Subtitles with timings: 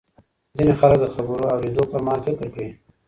[0.57, 2.71] ځینې خلک د خبرونو اورېدو پر مهال فکر کوي.